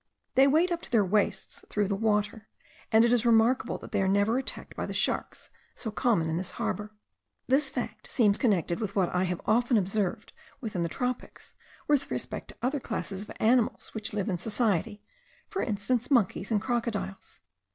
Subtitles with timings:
[0.33, 2.47] They wade up to their waists through the water;
[2.91, 6.37] and it is remarkable that they are never attacked by the sharks, so common in
[6.37, 6.95] this harbour.
[7.45, 11.53] This fact seems connected with what I have often observed within the tropics,
[11.87, 15.03] with respect to other classes of animals which live in society,
[15.47, 17.41] for instance monkeys and crocodiles.